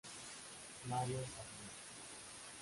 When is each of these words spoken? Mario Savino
Mario 0.89 1.19
Savino 1.21 1.69